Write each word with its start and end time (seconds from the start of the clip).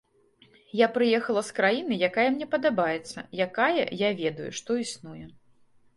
Я 0.79 0.87
прыехала 0.95 1.43
з 1.49 1.57
краіны, 1.59 1.93
якая 2.09 2.25
мне 2.37 2.47
падабаецца, 2.55 3.19
якая, 3.45 3.83
я 4.03 4.09
ведаю, 4.23 4.51
што 4.63 4.71
існуе. 4.87 5.25